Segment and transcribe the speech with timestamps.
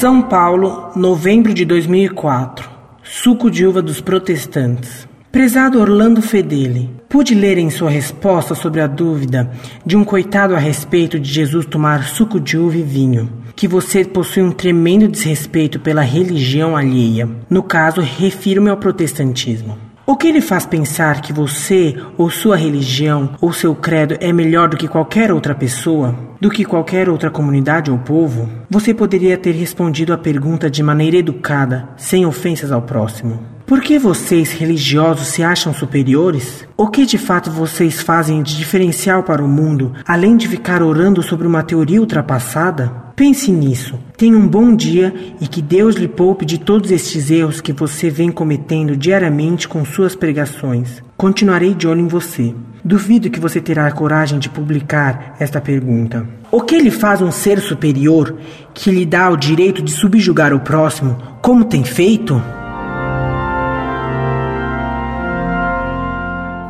[0.00, 2.70] São Paulo, novembro de 2004.
[3.02, 5.06] Suco de uva dos protestantes.
[5.30, 9.50] Prezado Orlando Fedeli, pude ler em sua resposta sobre a dúvida
[9.84, 14.02] de um coitado a respeito de Jesus tomar suco de uva e vinho, que você
[14.02, 17.28] possui um tremendo desrespeito pela religião alheia.
[17.50, 19.76] No caso, refiro-me ao protestantismo.
[20.10, 24.68] O que lhe faz pensar que você, ou sua religião, ou seu credo é melhor
[24.68, 26.12] do que qualquer outra pessoa?
[26.40, 28.50] Do que qualquer outra comunidade ou povo?
[28.68, 33.40] Você poderia ter respondido a pergunta de maneira educada, sem ofensas ao próximo.
[33.64, 36.66] Por que vocês, religiosos, se acham superiores?
[36.76, 41.22] O que de fato vocês fazem de diferencial para o mundo, além de ficar orando
[41.22, 43.09] sobre uma teoria ultrapassada?
[43.20, 44.00] Pense nisso.
[44.16, 48.08] Tenha um bom dia e que Deus lhe poupe de todos estes erros que você
[48.08, 51.02] vem cometendo diariamente com suas pregações.
[51.18, 52.54] Continuarei de olho em você.
[52.82, 56.26] Duvido que você terá a coragem de publicar esta pergunta.
[56.50, 58.38] O que lhe faz um ser superior
[58.72, 62.42] que lhe dá o direito de subjugar o próximo, como tem feito?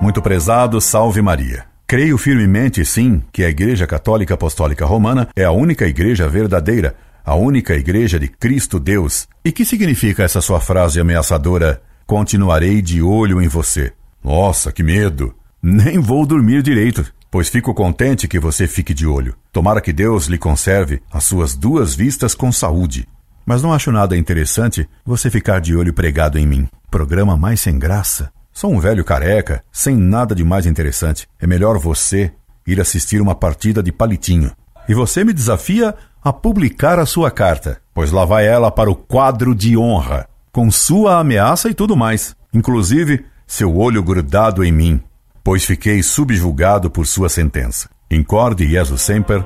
[0.00, 1.75] Muito prezado, salve Maria.
[1.88, 7.36] Creio firmemente, sim, que a Igreja Católica Apostólica Romana é a única igreja verdadeira, a
[7.36, 9.28] única igreja de Cristo Deus.
[9.44, 11.80] E que significa essa sua frase ameaçadora?
[12.04, 13.92] Continuarei de olho em você.
[14.22, 15.32] Nossa, que medo!
[15.62, 19.36] Nem vou dormir direito, pois fico contente que você fique de olho.
[19.52, 23.06] Tomara que Deus lhe conserve as suas duas vistas com saúde.
[23.46, 26.68] Mas não acho nada interessante você ficar de olho pregado em mim.
[26.90, 28.32] Programa mais sem graça.
[28.56, 31.28] Sou um velho careca, sem nada de mais interessante.
[31.38, 32.32] É melhor você
[32.66, 34.50] ir assistir uma partida de palitinho.
[34.88, 38.96] E você me desafia a publicar a sua carta, pois lá vai ela para o
[38.96, 45.02] quadro de honra, com sua ameaça e tudo mais, inclusive seu olho grudado em mim,
[45.44, 47.90] pois fiquei subjugado por sua sentença.
[48.10, 49.44] Incorde Jesus Semper,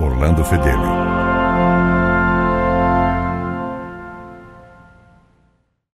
[0.00, 1.17] Orlando Fedeli.